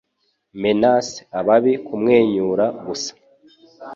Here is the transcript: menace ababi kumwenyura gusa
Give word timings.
menace 0.63 1.15
ababi 1.39 1.73
kumwenyura 1.85 2.65
gusa 2.85 3.11